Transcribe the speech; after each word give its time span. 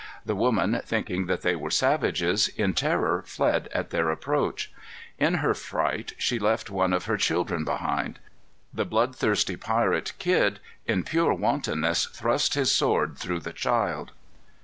The 0.25 0.33
woman, 0.35 0.81
thinking 0.83 1.27
that 1.27 1.43
they 1.43 1.55
were 1.55 1.69
savages, 1.69 2.47
in 2.47 2.73
terror 2.73 3.21
fled 3.23 3.67
at 3.71 3.91
their 3.91 4.09
approach. 4.09 4.71
In 5.19 5.35
her 5.35 5.53
fright 5.53 6.13
she 6.17 6.39
left 6.39 6.71
one 6.71 6.91
of 6.91 7.05
her 7.05 7.17
children 7.17 7.63
behind. 7.63 8.17
The 8.73 8.83
bloodthirsty 8.83 9.57
pirate, 9.57 10.13
Kidd, 10.17 10.59
in 10.87 11.03
pure 11.03 11.35
wantoness 11.35 12.07
thrust 12.07 12.55
his 12.55 12.71
sword 12.71 13.15
through 13.15 13.41
the 13.41 13.53
child. 13.53 14.11